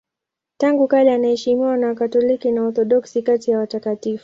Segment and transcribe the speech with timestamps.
[0.57, 4.19] Tangu kale anaheshimiwa na Wakatoliki na Waorthodoksi kati ya watakatifu.